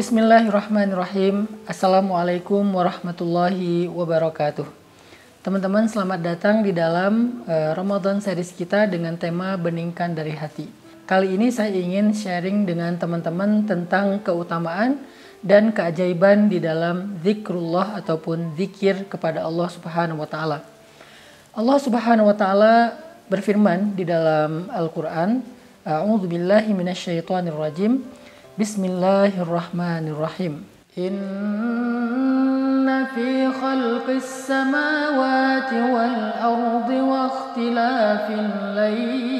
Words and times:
Bismillahirrahmanirrahim. 0.00 1.44
Assalamualaikum 1.68 2.64
warahmatullahi 2.72 3.84
wabarakatuh. 3.84 4.64
Teman-teman 5.44 5.92
selamat 5.92 6.24
datang 6.24 6.64
di 6.64 6.72
dalam 6.72 7.44
uh, 7.44 7.76
Ramadan 7.76 8.16
series 8.16 8.56
kita 8.56 8.88
dengan 8.88 9.20
tema 9.20 9.60
Beningkan 9.60 10.16
dari 10.16 10.32
Hati. 10.32 10.72
Kali 11.04 11.36
ini 11.36 11.52
saya 11.52 11.76
ingin 11.76 12.16
sharing 12.16 12.64
dengan 12.64 12.96
teman-teman 12.96 13.68
tentang 13.68 14.24
keutamaan 14.24 15.04
dan 15.44 15.68
keajaiban 15.68 16.48
di 16.48 16.64
dalam 16.64 17.20
zikrullah 17.20 18.00
ataupun 18.00 18.56
zikir 18.56 19.04
kepada 19.04 19.44
Allah 19.44 19.68
Subhanahu 19.68 20.24
wa 20.24 20.28
taala. 20.32 20.64
Allah 21.52 21.76
Subhanahu 21.76 22.32
wa 22.32 22.36
taala 22.40 22.96
berfirman 23.28 23.92
di 24.00 24.08
dalam 24.08 24.64
Al-Qur'an, 24.72 25.44
A'udzu 25.84 26.24
billahi 26.24 26.72
minasyaitonir 26.72 27.52
rajim. 27.52 28.00
بسم 28.60 28.84
الله 28.84 29.42
الرحمن 29.42 30.08
الرحيم 30.08 30.64
إن 30.98 32.26
في 33.14 33.52
خلق 33.52 34.10
السماوات 34.10 35.72
والأرض 35.72 36.90
واختلاف 36.90 38.30
الليل 38.30 39.30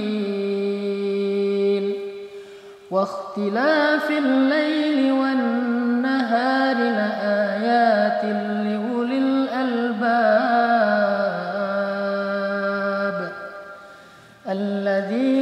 واختلاف 2.91 4.11
الليل 4.11 5.13
والنهار 5.13 6.77
لآيات 6.77 8.25
لأولي 8.25 9.19
الألباب 9.19 10.41
الذين 14.49 15.40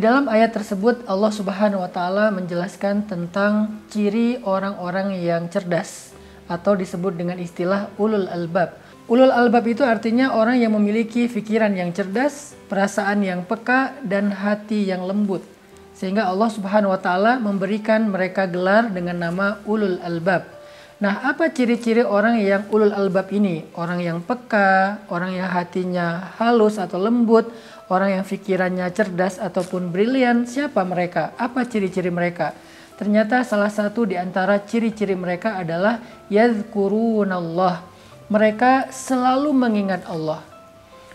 dalam 0.00 0.26
ayat 0.32 0.56
tersebut 0.56 1.04
Allah 1.04 1.28
Subhanahu 1.28 1.84
wa 1.84 1.90
taala 1.92 2.32
menjelaskan 2.32 3.04
tentang 3.04 3.84
ciri 3.92 4.40
orang-orang 4.42 5.14
yang 5.20 5.46
cerdas 5.52 6.16
atau 6.48 6.74
disebut 6.74 7.14
dengan 7.14 7.36
istilah 7.36 7.92
ulul 8.00 8.26
albab. 8.26 8.74
Ulul 9.06 9.30
albab 9.30 9.66
itu 9.68 9.84
artinya 9.84 10.34
orang 10.34 10.56
yang 10.56 10.72
memiliki 10.72 11.28
pikiran 11.28 11.76
yang 11.76 11.92
cerdas, 11.92 12.56
perasaan 12.72 13.20
yang 13.22 13.44
peka 13.44 13.94
dan 14.02 14.32
hati 14.32 14.88
yang 14.88 15.04
lembut. 15.04 15.44
Sehingga 15.92 16.26
Allah 16.26 16.48
Subhanahu 16.48 16.96
wa 16.96 17.00
taala 17.00 17.36
memberikan 17.36 18.08
mereka 18.08 18.48
gelar 18.48 18.88
dengan 18.88 19.20
nama 19.20 19.60
ulul 19.68 20.00
albab. 20.00 20.59
Nah, 21.00 21.24
apa 21.24 21.48
ciri-ciri 21.48 22.04
orang 22.04 22.36
yang 22.44 22.68
ulul 22.68 22.92
albab 22.92 23.32
ini? 23.32 23.64
Orang 23.72 24.04
yang 24.04 24.20
peka, 24.20 25.00
orang 25.08 25.32
yang 25.32 25.48
hatinya 25.48 26.36
halus 26.36 26.76
atau 26.76 27.00
lembut, 27.00 27.48
orang 27.88 28.20
yang 28.20 28.24
pikirannya 28.28 28.84
cerdas 28.92 29.40
ataupun 29.40 29.88
brilian. 29.88 30.44
Siapa 30.44 30.84
mereka? 30.84 31.32
Apa 31.40 31.64
ciri-ciri 31.64 32.12
mereka? 32.12 32.52
Ternyata 33.00 33.40
salah 33.48 33.72
satu 33.72 34.04
di 34.04 34.20
antara 34.20 34.60
ciri-ciri 34.60 35.16
mereka 35.16 35.56
adalah 35.56 36.04
yadhkurunallah. 36.28 37.80
Mereka 38.28 38.92
selalu 38.92 39.56
mengingat 39.56 40.04
Allah. 40.04 40.44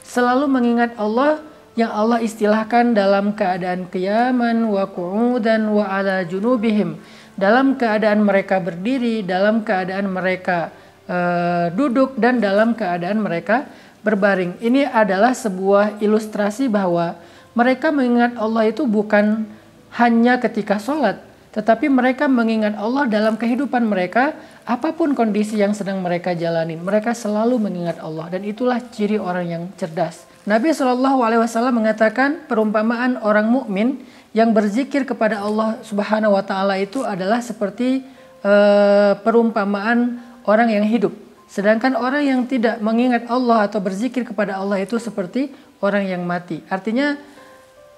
Selalu 0.01 0.49
mengingat 0.49 0.97
Allah 0.97 1.45
yang 1.77 1.93
Allah 1.93 2.25
istilahkan 2.25 2.97
dalam 2.97 3.37
keadaan 3.37 3.85
kiaman 3.85 4.65
wa 4.65 4.89
qu'udan 4.89 5.69
wa 5.69 5.85
ala 5.85 6.25
junubihim. 6.25 6.97
Dalam 7.35 7.75
keadaan 7.75 8.23
mereka 8.23 8.63
berdiri, 8.63 9.19
dalam 9.23 9.67
keadaan 9.67 10.07
mereka 10.07 10.71
uh, 11.07 11.67
duduk 11.71 12.15
dan 12.15 12.39
dalam 12.39 12.71
keadaan 12.73 13.19
mereka 13.19 13.67
berbaring. 14.05 14.61
Ini 14.63 14.87
adalah 14.87 15.35
sebuah 15.35 15.99
ilustrasi 15.99 16.71
bahwa 16.71 17.17
mereka 17.57 17.89
mengingat 17.89 18.37
Allah 18.39 18.69
itu 18.69 18.85
bukan 18.85 19.47
hanya 19.95 20.37
ketika 20.43 20.75
sholat, 20.75 21.23
tetapi 21.55 21.87
mereka 21.87 22.27
mengingat 22.27 22.75
Allah 22.75 23.07
dalam 23.07 23.39
kehidupan 23.39 23.87
mereka, 23.87 24.35
apa 24.67 24.91
pun 24.91 25.15
kondisi 25.15 25.55
yang 25.55 25.71
sedang 25.71 26.03
mereka 26.03 26.35
jalani, 26.35 26.75
mereka 26.75 27.15
selalu 27.15 27.55
mengingat 27.57 27.95
Allah 28.03 28.27
dan 28.27 28.43
itulah 28.43 28.83
ciri 28.91 29.15
orang 29.15 29.47
yang 29.47 29.63
cerdas. 29.79 30.27
Nabi 30.45 30.75
Shallallahu 30.75 31.25
Alaihi 31.25 31.41
Wasallam 31.41 31.81
mengatakan 31.81 32.43
perumpamaan 32.45 33.17
orang 33.23 33.49
mukmin 33.49 34.03
yang 34.35 34.51
berzikir 34.51 35.07
kepada 35.07 35.39
Allah 35.39 35.79
Subhanahu 35.79 36.35
Wa 36.35 36.43
Taala 36.43 36.75
itu 36.75 37.07
adalah 37.07 37.39
seperti 37.39 38.03
uh, 38.43 39.15
perumpamaan 39.23 40.19
orang 40.43 40.75
yang 40.75 40.83
hidup. 40.83 41.15
Sedangkan 41.47 41.95
orang 41.95 42.27
yang 42.27 42.41
tidak 42.43 42.83
mengingat 42.83 43.31
Allah 43.31 43.71
atau 43.71 43.79
berzikir 43.79 44.27
kepada 44.27 44.59
Allah 44.59 44.83
itu 44.83 44.99
seperti 44.99 45.55
orang 45.79 46.03
yang 46.03 46.27
mati. 46.27 46.59
Artinya 46.67 47.15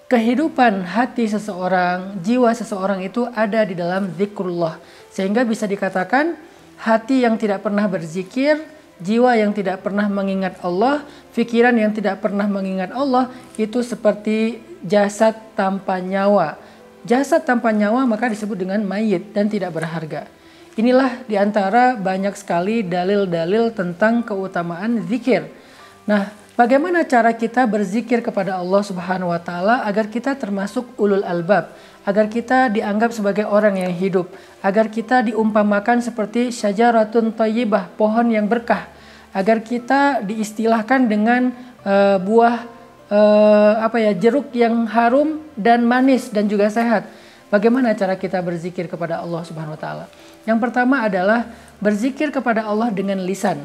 kehidupan 0.05 0.85
hati 0.85 1.25
seseorang, 1.25 2.21
jiwa 2.21 2.53
seseorang 2.53 3.01
itu 3.01 3.25
ada 3.33 3.65
di 3.65 3.73
dalam 3.73 4.13
zikrullah. 4.13 4.77
Sehingga 5.09 5.41
bisa 5.41 5.65
dikatakan 5.65 6.37
hati 6.77 7.25
yang 7.25 7.33
tidak 7.41 7.65
pernah 7.65 7.89
berzikir, 7.89 8.61
jiwa 9.01 9.37
yang 9.37 9.53
tidak 9.53 9.85
pernah 9.85 10.09
mengingat 10.09 10.57
Allah, 10.65 11.05
pikiran 11.33 11.73
yang 11.77 11.93
tidak 11.93 12.21
pernah 12.21 12.49
mengingat 12.49 12.93
Allah 12.93 13.29
itu 13.57 13.81
seperti 13.85 14.61
jasad 14.81 15.37
tanpa 15.53 16.01
nyawa. 16.01 16.57
Jasad 17.07 17.45
tanpa 17.45 17.71
nyawa 17.71 18.03
maka 18.03 18.27
disebut 18.27 18.57
dengan 18.57 18.81
mayit 18.83 19.31
dan 19.31 19.47
tidak 19.47 19.73
berharga. 19.77 20.27
Inilah 20.77 21.25
di 21.25 21.33
antara 21.33 21.97
banyak 21.97 22.37
sekali 22.37 22.85
dalil-dalil 22.85 23.73
tentang 23.73 24.21
keutamaan 24.21 25.01
zikir. 25.09 25.49
Nah, 26.05 26.29
bagaimana 26.53 27.01
cara 27.01 27.33
kita 27.33 27.65
berzikir 27.65 28.21
kepada 28.21 28.61
Allah 28.61 28.85
Subhanahu 28.85 29.33
wa 29.33 29.41
taala 29.41 29.81
agar 29.89 30.05
kita 30.05 30.37
termasuk 30.37 30.85
ulul 31.01 31.25
albab, 31.25 31.73
agar 32.07 32.31
kita 32.31 32.71
dianggap 32.71 33.11
sebagai 33.11 33.43
orang 33.43 33.75
yang 33.75 33.91
hidup, 33.91 34.31
agar 34.63 34.87
kita 34.87 35.27
diumpamakan 35.27 35.99
seperti 35.99 36.55
syajaratun 36.55 37.35
thayyibah, 37.35 37.91
pohon 37.99 38.31
yang 38.31 38.47
berkah, 38.47 38.87
agar 39.35 39.59
kita 39.59 40.23
diistilahkan 40.23 41.03
dengan 41.03 41.51
uh, 41.83 42.15
buah 42.23 42.63
uh, 43.11 43.73
apa 43.83 43.99
ya, 43.99 44.15
jeruk 44.15 44.55
yang 44.55 44.87
harum 44.87 45.43
dan 45.59 45.83
manis 45.83 46.31
dan 46.31 46.47
juga 46.47 46.71
sehat. 46.71 47.11
Bagaimana 47.51 47.91
cara 47.91 48.15
kita 48.15 48.39
berzikir 48.39 48.87
kepada 48.87 49.19
Allah 49.19 49.43
Subhanahu 49.43 49.75
wa 49.75 49.79
taala? 49.79 50.05
Yang 50.47 50.63
pertama 50.63 51.03
adalah 51.03 51.43
berzikir 51.83 52.31
kepada 52.31 52.63
Allah 52.63 52.87
dengan 52.87 53.19
lisan. 53.19 53.59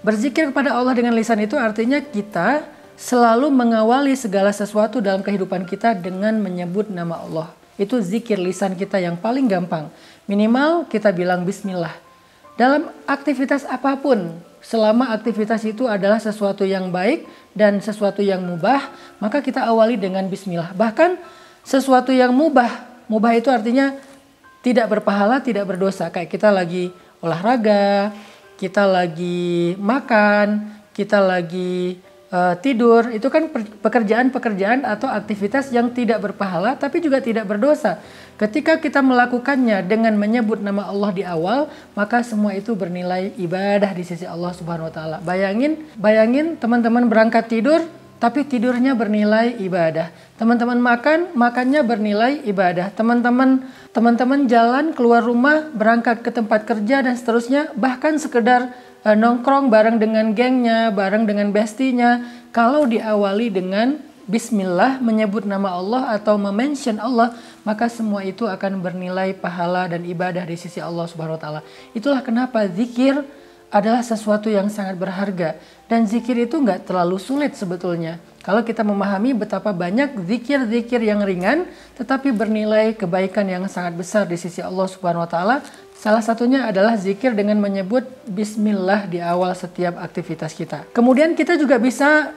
Berzikir 0.00 0.48
kepada 0.48 0.72
Allah 0.72 0.96
dengan 0.96 1.12
lisan 1.12 1.44
itu 1.44 1.60
artinya 1.60 2.00
kita 2.00 2.64
selalu 3.02 3.50
mengawali 3.50 4.14
segala 4.14 4.54
sesuatu 4.54 5.02
dalam 5.02 5.26
kehidupan 5.26 5.66
kita 5.66 5.98
dengan 5.98 6.38
menyebut 6.38 6.86
nama 6.86 7.18
Allah. 7.18 7.48
Itu 7.74 7.98
zikir 7.98 8.38
lisan 8.38 8.78
kita 8.78 9.02
yang 9.02 9.18
paling 9.18 9.50
gampang. 9.50 9.90
Minimal 10.30 10.86
kita 10.86 11.10
bilang 11.10 11.42
bismillah. 11.42 11.90
Dalam 12.54 12.94
aktivitas 13.10 13.66
apa 13.66 13.98
pun, 13.98 14.38
selama 14.62 15.10
aktivitas 15.10 15.66
itu 15.66 15.90
adalah 15.90 16.22
sesuatu 16.22 16.62
yang 16.62 16.94
baik 16.94 17.26
dan 17.58 17.82
sesuatu 17.82 18.22
yang 18.22 18.38
mubah, 18.38 18.86
maka 19.18 19.42
kita 19.42 19.66
awali 19.66 19.98
dengan 19.98 20.22
bismillah. 20.30 20.70
Bahkan 20.70 21.18
sesuatu 21.66 22.14
yang 22.14 22.30
mubah, 22.30 22.70
mubah 23.10 23.34
itu 23.34 23.50
artinya 23.50 23.98
tidak 24.62 24.86
berpahala, 24.86 25.42
tidak 25.42 25.66
berdosa. 25.66 26.06
Kayak 26.14 26.30
kita 26.30 26.54
lagi 26.54 26.94
olahraga, 27.18 28.14
kita 28.54 28.86
lagi 28.86 29.74
makan, 29.74 30.70
kita 30.94 31.18
lagi 31.18 31.98
uh, 32.32 32.54
tidur, 32.58 33.12
itu 33.12 33.28
kan 33.28 33.52
pekerjaan-pekerjaan 33.84 34.88
atau 34.88 35.06
aktivitas 35.06 35.68
yang 35.70 35.92
tidak 35.92 36.24
berpahala 36.24 36.74
tapi 36.74 37.04
juga 37.04 37.20
tidak 37.20 37.44
berdosa. 37.46 38.00
Ketika 38.40 38.80
kita 38.80 39.04
melakukannya 39.04 39.84
dengan 39.86 40.16
menyebut 40.18 40.58
nama 40.58 40.88
Allah 40.88 41.10
di 41.14 41.22
awal, 41.22 41.70
maka 41.94 42.24
semua 42.26 42.56
itu 42.56 42.74
bernilai 42.74 43.30
ibadah 43.38 43.92
di 43.94 44.02
sisi 44.02 44.26
Allah 44.26 44.50
Subhanahu 44.50 44.90
wa 44.90 44.94
taala. 44.94 45.16
Bayangin, 45.22 45.86
bayangin 45.94 46.58
teman-teman 46.58 47.06
berangkat 47.06 47.46
tidur 47.46 47.84
tapi 48.22 48.46
tidurnya 48.46 48.94
bernilai 48.94 49.58
ibadah. 49.58 50.14
Teman-teman 50.38 50.78
makan, 50.78 51.34
makannya 51.34 51.82
bernilai 51.82 52.46
ibadah. 52.46 52.94
Teman-teman 52.94 53.66
teman-teman 53.90 54.46
jalan 54.46 54.94
keluar 54.94 55.26
rumah, 55.26 55.66
berangkat 55.74 56.22
ke 56.22 56.30
tempat 56.30 56.62
kerja 56.62 57.02
dan 57.02 57.18
seterusnya, 57.18 57.74
bahkan 57.74 58.22
sekedar 58.22 58.70
uh, 59.06 59.16
nongkrong 59.16 59.68
bareng 59.68 59.98
dengan 59.98 60.34
gengnya, 60.34 60.90
bareng 60.94 61.26
dengan 61.26 61.50
bestinya, 61.50 62.22
kalau 62.54 62.86
diawali 62.86 63.50
dengan 63.50 63.98
bismillah 64.26 65.02
menyebut 65.02 65.42
nama 65.42 65.74
Allah 65.74 66.14
atau 66.14 66.38
memention 66.38 66.98
Allah, 67.02 67.34
maka 67.66 67.90
semua 67.90 68.22
itu 68.22 68.46
akan 68.46 68.78
bernilai 68.78 69.34
pahala 69.34 69.90
dan 69.90 70.06
ibadah 70.06 70.46
di 70.46 70.54
sisi 70.54 70.78
Allah 70.78 71.06
Subhanahu 71.10 71.36
wa 71.38 71.42
taala. 71.42 71.60
Itulah 71.92 72.22
kenapa 72.22 72.64
zikir 72.70 73.18
adalah 73.72 74.04
sesuatu 74.04 74.52
yang 74.52 74.68
sangat 74.68 75.00
berharga 75.00 75.56
dan 75.88 76.04
zikir 76.04 76.36
itu 76.36 76.60
nggak 76.60 76.86
terlalu 76.86 77.16
sulit 77.16 77.56
sebetulnya. 77.56 78.20
Kalau 78.42 78.66
kita 78.66 78.82
memahami 78.82 79.38
betapa 79.38 79.70
banyak 79.70 80.18
zikir-zikir 80.26 80.98
yang 80.98 81.22
ringan 81.22 81.70
tetapi 81.94 82.34
bernilai 82.34 82.90
kebaikan 82.98 83.46
yang 83.46 83.64
sangat 83.70 83.94
besar 83.94 84.26
di 84.26 84.34
sisi 84.34 84.58
Allah 84.58 84.90
Subhanahu 84.90 85.22
wa 85.22 85.30
taala, 85.30 85.56
salah 85.94 86.18
satunya 86.18 86.66
adalah 86.66 86.98
zikir 86.98 87.38
dengan 87.38 87.62
menyebut 87.62 88.02
bismillah 88.26 89.06
di 89.06 89.22
awal 89.22 89.54
setiap 89.54 89.94
aktivitas 90.02 90.58
kita. 90.58 90.90
Kemudian 90.90 91.38
kita 91.38 91.54
juga 91.54 91.78
bisa 91.78 92.34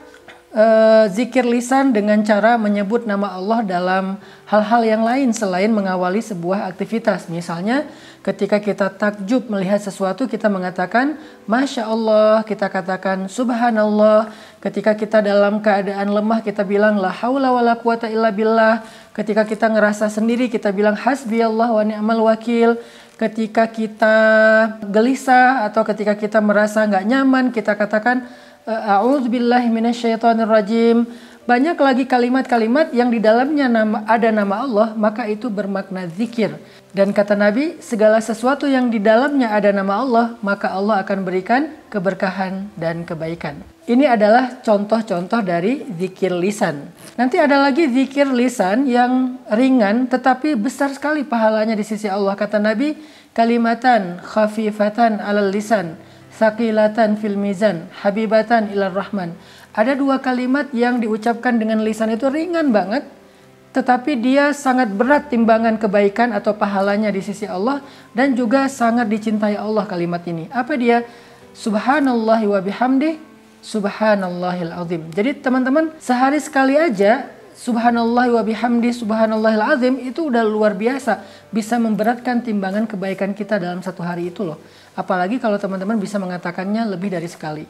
uh, 0.56 1.04
zikir 1.12 1.44
lisan 1.44 1.92
dengan 1.92 2.24
cara 2.24 2.56
menyebut 2.56 3.04
nama 3.04 3.36
Allah 3.36 3.60
dalam 3.62 4.04
hal-hal 4.48 4.82
yang 4.82 5.02
lain 5.04 5.30
selain 5.36 5.68
mengawali 5.68 6.24
sebuah 6.24 6.66
aktivitas. 6.72 7.28
Misalnya 7.28 7.84
ketika 8.24 8.58
kita 8.58 8.88
takjub 8.90 9.46
melihat 9.52 9.78
sesuatu 9.78 10.24
kita 10.26 10.48
mengatakan 10.48 11.20
Masya 11.44 11.86
Allah, 11.86 12.42
kita 12.48 12.72
katakan 12.72 13.28
Subhanallah. 13.28 14.32
Ketika 14.64 14.98
kita 14.98 15.22
dalam 15.22 15.62
keadaan 15.62 16.10
lemah 16.10 16.42
kita 16.42 16.66
bilang 16.66 16.98
La 16.98 17.12
haula 17.12 17.52
wa 17.52 17.62
la 17.62 17.76
quwata 17.76 18.08
illa 18.08 18.32
billah. 18.32 18.82
Ketika 19.14 19.46
kita 19.46 19.70
ngerasa 19.70 20.10
sendiri 20.10 20.48
kita 20.48 20.72
bilang 20.72 20.96
Hasbi 20.96 21.44
Allah 21.44 21.70
wa 21.70 21.84
ni'mal 21.84 22.24
wakil. 22.24 22.80
Ketika 23.16 23.64
kita 23.72 24.16
gelisah 24.92 25.64
atau 25.64 25.80
ketika 25.88 26.12
kita 26.12 26.36
merasa 26.44 26.84
nggak 26.84 27.04
nyaman 27.08 27.48
kita 27.48 27.72
katakan 27.72 28.28
A'udzubillahi 28.66 29.70
rajim. 30.42 31.06
Banyak 31.46 31.78
lagi 31.78 32.02
kalimat-kalimat 32.10 32.90
yang 32.90 33.14
di 33.14 33.22
dalamnya 33.22 33.70
nama, 33.70 34.02
ada 34.02 34.34
nama 34.34 34.66
Allah, 34.66 34.88
maka 34.98 35.30
itu 35.30 35.46
bermakna 35.46 36.10
zikir. 36.10 36.58
Dan 36.90 37.14
kata 37.14 37.38
Nabi, 37.38 37.78
segala 37.78 38.18
sesuatu 38.18 38.66
yang 38.66 38.90
di 38.90 38.98
dalamnya 38.98 39.54
ada 39.54 39.70
nama 39.70 40.02
Allah, 40.02 40.26
maka 40.42 40.74
Allah 40.74 41.06
akan 41.06 41.22
berikan 41.22 41.70
keberkahan 41.86 42.74
dan 42.74 43.06
kebaikan. 43.06 43.62
Ini 43.86 44.18
adalah 44.18 44.58
contoh-contoh 44.66 45.46
dari 45.46 45.86
zikir 45.94 46.34
lisan. 46.34 46.90
Nanti 47.14 47.38
ada 47.38 47.62
lagi 47.62 47.86
zikir 47.86 48.26
lisan 48.34 48.90
yang 48.90 49.38
ringan 49.46 50.10
tetapi 50.10 50.58
besar 50.58 50.90
sekali 50.90 51.22
pahalanya 51.22 51.78
di 51.78 51.86
sisi 51.86 52.10
Allah. 52.10 52.34
Kata 52.34 52.58
Nabi, 52.58 52.98
kalimatan 53.30 54.18
khafifatan 54.26 55.22
alal 55.22 55.54
lisan 55.54 55.94
sakilatan 56.36 57.16
fil 57.16 57.40
mizan, 57.40 57.88
habibatan 58.04 58.68
ilar 58.70 58.92
rahman. 58.92 59.32
Ada 59.72 59.96
dua 59.96 60.20
kalimat 60.20 60.68
yang 60.76 61.00
diucapkan 61.00 61.56
dengan 61.56 61.80
lisan 61.80 62.12
itu 62.12 62.28
ringan 62.28 62.72
banget, 62.72 63.04
tetapi 63.76 64.16
dia 64.20 64.56
sangat 64.56 64.88
berat 64.88 65.28
timbangan 65.28 65.76
kebaikan 65.76 66.32
atau 66.32 66.56
pahalanya 66.56 67.12
di 67.12 67.20
sisi 67.20 67.44
Allah 67.44 67.84
dan 68.16 68.32
juga 68.32 68.68
sangat 68.72 69.08
dicintai 69.08 69.56
Allah 69.56 69.84
kalimat 69.84 70.24
ini. 70.24 70.48
Apa 70.48 70.76
dia? 70.80 71.04
Subhanallah 71.56 72.40
wa 72.44 72.60
bihamdi 72.60 73.20
subhanallahil 73.66 74.72
azim. 74.72 75.02
Jadi 75.12 75.42
teman-teman 75.42 75.92
sehari 75.98 76.38
sekali 76.38 76.78
aja 76.78 77.26
subhanallah 77.56 78.30
wa 78.38 78.42
bihamdi 78.44 78.92
subhanallahil 78.92 79.64
azim 79.64 79.94
itu 79.98 80.28
udah 80.28 80.44
luar 80.44 80.76
biasa 80.76 81.24
bisa 81.50 81.80
memberatkan 81.80 82.44
timbangan 82.44 82.84
kebaikan 82.84 83.32
kita 83.32 83.58
dalam 83.58 83.82
satu 83.82 84.04
hari 84.06 84.30
itu 84.30 84.46
loh. 84.46 84.60
Apalagi 84.96 85.36
kalau 85.36 85.60
teman-teman 85.60 86.00
bisa 86.00 86.16
mengatakannya 86.16 86.88
lebih 86.88 87.12
dari 87.12 87.28
sekali. 87.28 87.68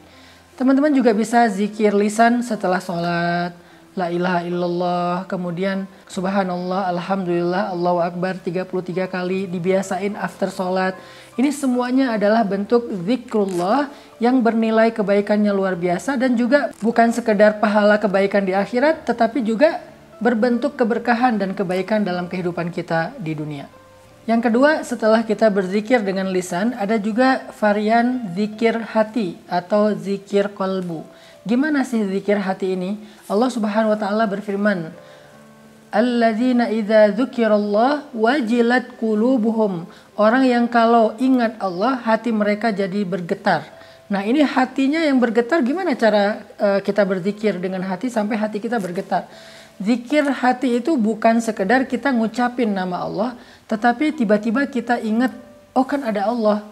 Teman-teman 0.57 0.89
juga 0.89 1.13
bisa 1.13 1.45
zikir 1.51 1.93
lisan 1.93 2.41
setelah 2.41 2.81
sholat. 2.81 3.51
La 3.97 4.13
ilaha 4.13 4.45
illallah, 4.45 5.13
kemudian 5.25 5.89
subhanallah, 6.05 6.85
alhamdulillah, 6.93 7.73
Allahu 7.73 7.97
akbar 7.97 8.37
33 8.37 9.09
kali 9.09 9.49
dibiasain 9.49 10.13
after 10.13 10.53
sholat. 10.53 10.93
Ini 11.33 11.49
semuanya 11.49 12.13
adalah 12.13 12.45
bentuk 12.45 12.89
zikrullah 13.05 13.89
yang 14.21 14.41
bernilai 14.41 14.93
kebaikannya 14.93 15.49
luar 15.53 15.77
biasa 15.77 16.17
dan 16.17 16.33
juga 16.33 16.73
bukan 16.81 17.09
sekedar 17.13 17.57
pahala 17.61 18.01
kebaikan 18.01 18.45
di 18.45 18.53
akhirat 18.57 19.05
tetapi 19.05 19.41
juga 19.41 19.81
berbentuk 20.17 20.73
keberkahan 20.73 21.37
dan 21.37 21.53
kebaikan 21.53 22.01
dalam 22.01 22.25
kehidupan 22.25 22.73
kita 22.73 23.13
di 23.21 23.37
dunia. 23.37 23.69
Yang 24.27 24.51
kedua, 24.51 24.83
setelah 24.83 25.23
kita 25.23 25.47
berzikir 25.47 26.03
dengan 26.03 26.27
lisan, 26.27 26.75
ada 26.75 26.99
juga 26.99 27.47
varian 27.55 28.27
zikir 28.35 28.75
hati 28.75 29.39
atau 29.47 29.95
zikir 29.95 30.51
kolbu. 30.51 31.07
Gimana 31.47 31.87
sih 31.87 32.03
zikir 32.03 32.35
hati 32.35 32.75
ini? 32.75 32.99
Allah 33.31 33.47
Subhanahu 33.47 33.95
wa 33.95 33.99
taala 33.99 34.27
berfirman, 34.27 34.91
Alladzina 35.95 36.67
idza 36.67 37.15
dzukirallah 37.15 38.11
wajilat 38.11 38.99
qulubuhum. 38.99 39.87
Orang 40.19 40.43
yang 40.43 40.67
kalau 40.67 41.15
ingat 41.15 41.55
Allah, 41.63 41.95
hati 41.95 42.35
mereka 42.35 42.75
jadi 42.75 43.07
bergetar. 43.07 43.63
Nah, 44.11 44.27
ini 44.27 44.43
hatinya 44.43 44.99
yang 45.07 45.23
bergetar 45.23 45.63
gimana 45.63 45.95
cara 45.95 46.43
uh, 46.59 46.79
kita 46.83 47.07
berzikir 47.07 47.55
dengan 47.63 47.79
hati 47.87 48.11
sampai 48.11 48.35
hati 48.35 48.59
kita 48.59 48.75
bergetar? 48.75 49.31
Zikir 49.79 50.27
hati 50.27 50.83
itu 50.83 50.99
bukan 50.99 51.39
sekedar 51.39 51.87
kita 51.87 52.11
ngucapin 52.11 52.75
nama 52.75 53.07
Allah, 53.07 53.29
tetapi 53.67 54.15
tiba-tiba 54.15 54.63
kita 54.71 55.03
ingat, 55.03 55.35
oh 55.75 55.83
kan 55.83 56.03
ada 56.07 56.31
Allah, 56.31 56.63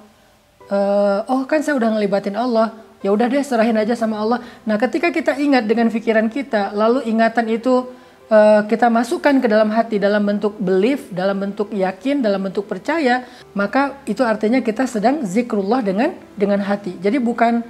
uh, 0.72 1.28
oh 1.28 1.44
kan 1.44 1.60
saya 1.60 1.76
udah 1.76 1.92
ngelibatin 1.96 2.40
Allah, 2.40 2.72
ya 3.04 3.12
udah 3.12 3.28
deh 3.28 3.44
serahin 3.44 3.76
aja 3.76 3.94
sama 4.00 4.18
Allah. 4.18 4.40
Nah 4.64 4.80
ketika 4.80 5.12
kita 5.12 5.36
ingat 5.36 5.68
dengan 5.68 5.92
pikiran 5.92 6.32
kita, 6.32 6.72
lalu 6.72 7.04
ingatan 7.06 7.52
itu 7.52 7.92
uh, 8.32 8.64
kita 8.66 8.88
masukkan 8.88 9.38
ke 9.44 9.48
dalam 9.52 9.70
hati 9.76 10.00
dalam 10.00 10.24
bentuk 10.24 10.56
belief, 10.56 11.12
dalam 11.12 11.36
bentuk 11.38 11.70
yakin, 11.76 12.24
dalam 12.24 12.42
bentuk 12.42 12.66
percaya, 12.66 13.28
maka 13.52 14.00
itu 14.08 14.24
artinya 14.24 14.64
kita 14.64 14.88
sedang 14.88 15.22
zikrullah 15.28 15.84
dengan 15.84 16.16
dengan 16.34 16.64
hati. 16.64 16.98
Jadi 16.98 17.20
bukan 17.20 17.62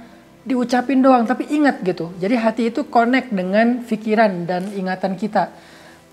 diucapin 0.46 1.02
doang 1.02 1.26
tapi 1.26 1.50
ingat 1.50 1.82
gitu. 1.82 2.14
Jadi 2.22 2.34
hati 2.38 2.62
itu 2.70 2.86
connect 2.86 3.34
dengan 3.34 3.82
pikiran 3.82 4.46
dan 4.46 4.70
ingatan 4.70 5.18
kita. 5.18 5.50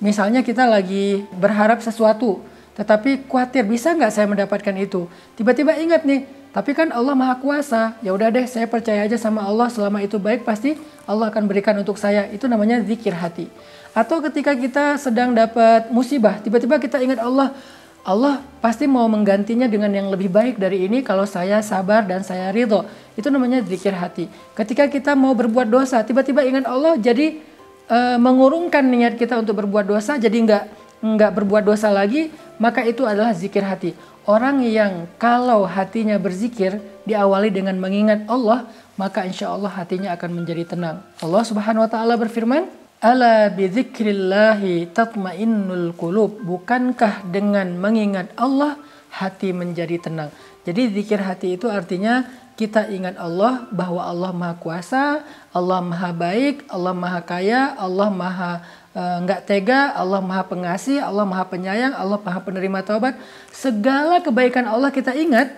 Misalnya 0.01 0.41
kita 0.41 0.65
lagi 0.65 1.21
berharap 1.37 1.79
sesuatu, 1.79 2.41
tetapi 2.73 3.29
khawatir 3.29 3.65
bisa 3.69 3.93
nggak 3.93 4.11
saya 4.13 4.25
mendapatkan 4.25 4.73
itu. 4.77 5.05
Tiba-tiba 5.37 5.77
ingat 5.77 6.01
nih, 6.05 6.25
tapi 6.53 6.73
kan 6.73 6.89
Allah 6.93 7.17
Maha 7.17 7.37
Kuasa. 7.37 7.97
Ya 8.05 8.13
udah 8.13 8.33
deh, 8.33 8.45
saya 8.49 8.65
percaya 8.65 9.05
aja 9.05 9.17
sama 9.17 9.45
Allah 9.45 9.69
selama 9.69 10.01
itu 10.01 10.21
baik 10.21 10.45
pasti 10.45 10.77
Allah 11.05 11.29
akan 11.33 11.49
berikan 11.49 11.73
untuk 11.77 11.97
saya. 12.01 12.29
Itu 12.29 12.45
namanya 12.45 12.81
zikir 12.81 13.13
hati. 13.13 13.49
Atau 13.93 14.21
ketika 14.25 14.57
kita 14.57 14.97
sedang 14.97 15.37
dapat 15.37 15.93
musibah, 15.93 16.41
tiba-tiba 16.41 16.81
kita 16.81 16.97
ingat 16.97 17.21
Allah, 17.21 17.53
Allah 18.01 18.41
pasti 18.57 18.89
mau 18.89 19.05
menggantinya 19.05 19.69
dengan 19.69 19.93
yang 19.93 20.09
lebih 20.09 20.33
baik 20.33 20.57
dari 20.57 20.89
ini 20.89 21.05
kalau 21.05 21.29
saya 21.29 21.61
sabar 21.61 22.05
dan 22.05 22.25
saya 22.25 22.49
ridho. 22.49 22.89
Itu 23.13 23.29
namanya 23.29 23.61
zikir 23.61 23.93
hati. 23.93 24.25
Ketika 24.57 24.89
kita 24.89 25.13
mau 25.13 25.37
berbuat 25.37 25.69
dosa, 25.69 26.01
tiba-tiba 26.01 26.41
ingat 26.41 26.65
Allah 26.65 26.97
jadi 26.97 27.37
e, 27.85 27.99
mengurungkan 28.17 28.81
niat 28.81 29.13
kita 29.15 29.37
untuk 29.37 29.61
berbuat 29.61 29.85
dosa, 29.85 30.17
jadi 30.17 30.35
nggak 30.35 30.82
nggak 31.03 31.31
berbuat 31.35 31.67
dosa 31.67 31.91
lagi, 31.91 32.31
maka 32.57 32.87
itu 32.87 33.03
adalah 33.03 33.35
zikir 33.35 33.61
hati. 33.61 33.91
Orang 34.23 34.63
yang 34.63 35.11
kalau 35.19 35.67
hatinya 35.67 36.15
berzikir 36.15 36.79
diawali 37.03 37.51
dengan 37.51 37.75
mengingat 37.75 38.23
Allah, 38.31 38.71
maka 38.95 39.27
insya 39.27 39.51
Allah 39.51 39.67
hatinya 39.67 40.15
akan 40.15 40.31
menjadi 40.31 40.63
tenang. 40.63 41.03
Allah 41.19 41.43
Subhanahu 41.43 41.83
Wa 41.83 41.91
Taala 41.91 42.15
berfirman, 42.15 42.71
Ala 43.03 43.51
bidzikrillahi 43.51 44.95
tatmainnul 44.95 45.91
qulub. 45.99 46.39
Bukankah 46.39 47.27
dengan 47.27 47.75
mengingat 47.75 48.31
Allah 48.39 48.79
hati 49.11 49.51
menjadi 49.51 49.99
tenang? 50.07 50.31
Jadi 50.63 50.95
zikir 50.95 51.19
hati 51.19 51.59
itu 51.59 51.67
artinya 51.67 52.23
kita 52.55 52.87
ingat 52.87 53.19
Allah 53.19 53.67
bahwa 53.75 54.07
Allah 54.07 54.31
Maha 54.31 54.55
Kuasa, 54.55 55.19
Allah 55.51 55.83
Maha 55.83 56.15
Baik, 56.15 56.63
Allah 56.71 56.95
Maha 56.95 57.19
Kaya, 57.27 57.75
Allah 57.75 58.07
Maha 58.07 58.63
enggak 58.93 59.41
uh, 59.41 59.45
tega, 59.49 59.81
Allah 59.97 60.21
Maha 60.21 60.45
Pengasih, 60.45 61.01
Allah 61.01 61.25
Maha 61.25 61.49
Penyayang, 61.49 61.97
Allah 61.97 62.21
Maha 62.21 62.39
Penerima 62.45 62.85
Taubat. 62.85 63.17
Segala 63.49 64.21
kebaikan 64.21 64.69
Allah 64.69 64.93
kita 64.93 65.17
ingat 65.17 65.49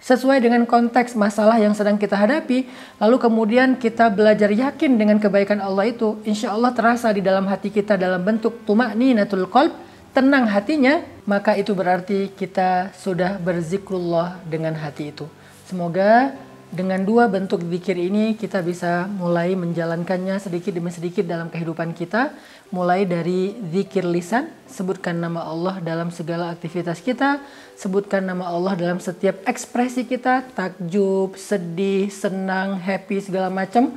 sesuai 0.00 0.40
dengan 0.40 0.64
konteks 0.64 1.12
masalah 1.14 1.60
yang 1.60 1.76
sedang 1.76 2.00
kita 2.00 2.16
hadapi, 2.16 2.66
lalu 2.98 3.16
kemudian 3.20 3.76
kita 3.76 4.08
belajar 4.08 4.48
yakin 4.48 4.96
dengan 4.96 5.20
kebaikan 5.20 5.60
Allah 5.60 5.92
itu, 5.92 6.18
insya 6.24 6.56
Allah 6.56 6.72
terasa 6.72 7.12
di 7.12 7.20
dalam 7.20 7.44
hati 7.46 7.68
kita 7.68 8.00
dalam 8.00 8.24
bentuk 8.24 8.64
tumak 8.64 8.96
ninatul 8.96 9.44
qalb, 9.46 9.76
tenang 10.16 10.48
hatinya, 10.48 11.04
maka 11.28 11.54
itu 11.54 11.76
berarti 11.76 12.32
kita 12.32 12.96
sudah 12.96 13.36
berzikrullah 13.38 14.40
dengan 14.48 14.74
hati 14.74 15.12
itu. 15.12 15.28
Semoga 15.68 16.34
dengan 16.70 17.02
dua 17.02 17.26
bentuk 17.26 17.66
zikir 17.66 17.98
ini 17.98 18.38
kita 18.38 18.62
bisa 18.62 19.10
mulai 19.10 19.58
menjalankannya 19.58 20.38
sedikit 20.38 20.70
demi 20.70 20.94
sedikit 20.94 21.26
dalam 21.26 21.50
kehidupan 21.50 21.90
kita. 21.98 22.30
Mulai 22.70 23.02
dari 23.10 23.58
zikir 23.74 24.06
lisan, 24.06 24.46
sebutkan 24.70 25.18
nama 25.18 25.42
Allah 25.42 25.82
dalam 25.82 26.14
segala 26.14 26.54
aktivitas 26.54 27.02
kita, 27.02 27.42
sebutkan 27.74 28.22
nama 28.22 28.46
Allah 28.46 28.78
dalam 28.78 29.02
setiap 29.02 29.42
ekspresi 29.42 30.06
kita, 30.06 30.46
takjub, 30.54 31.34
sedih, 31.34 32.06
senang, 32.06 32.78
happy, 32.78 33.18
segala 33.18 33.50
macam. 33.50 33.90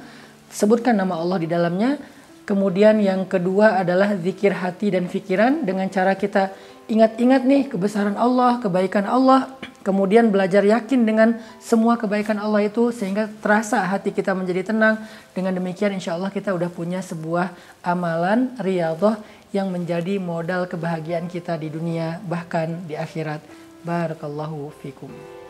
Sebutkan 0.49 0.97
nama 0.97 1.21
Allah 1.21 1.37
di 1.37 1.45
dalamnya. 1.45 2.01
Kemudian 2.43 2.97
yang 2.99 3.29
kedua 3.29 3.79
adalah 3.79 4.17
zikir 4.17 4.51
hati 4.51 4.91
dan 4.91 5.05
pikiran 5.05 5.61
dengan 5.63 5.87
cara 5.93 6.17
kita 6.17 6.51
ingat-ingat 6.91 7.45
nih 7.45 7.69
kebesaran 7.71 8.17
Allah, 8.19 8.59
kebaikan 8.59 9.07
Allah, 9.07 9.47
kemudian 9.83 10.31
belajar 10.31 10.63
yakin 10.63 11.03
dengan 11.03 11.37
semua 11.59 11.99
kebaikan 11.99 12.39
Allah 12.39 12.65
itu 12.65 12.89
sehingga 12.89 13.29
terasa 13.43 13.83
hati 13.83 14.15
kita 14.15 14.31
menjadi 14.33 14.73
tenang. 14.73 15.03
Dengan 15.35 15.53
demikian 15.53 15.93
insya 15.93 16.15
Allah 16.15 16.31
kita 16.31 16.55
udah 16.55 16.71
punya 16.71 17.03
sebuah 17.03 17.51
amalan 17.83 18.55
riyadhah 18.57 19.19
yang 19.53 19.69
menjadi 19.69 20.17
modal 20.17 20.65
kebahagiaan 20.65 21.29
kita 21.29 21.59
di 21.59 21.69
dunia 21.69 22.17
bahkan 22.25 22.81
di 22.87 22.97
akhirat. 22.97 23.43
Barakallahu 23.83 24.71
fikum. 24.79 25.42